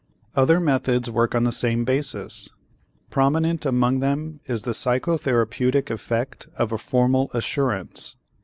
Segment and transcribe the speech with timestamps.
[0.35, 2.49] Other methods work on the same basis.
[3.11, 8.15] Prominent among them is the psychotherapeutic effect of a formal assurance.